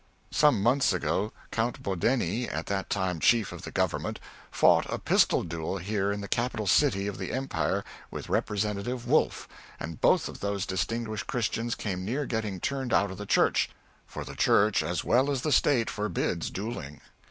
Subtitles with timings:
[0.31, 5.43] Some months ago Count Bodeni, at that time Chief of the Government, fought a pistol
[5.43, 9.47] duel here in the capital city of the Empire with representative Wolf,
[9.79, 13.69] and both of those distinguished Christians came near getting turned out of the Church
[14.07, 17.01] for the Church as well as the State forbids duelling.